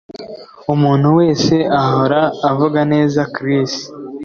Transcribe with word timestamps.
Umuntu 0.73 1.07
wese 1.19 1.55
ahora 1.81 2.21
avuga 2.49 2.79
neza 2.93 3.21
Chris 3.35 3.73